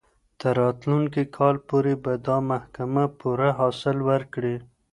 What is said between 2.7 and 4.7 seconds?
ځمکه پوره حاصل ورکړي.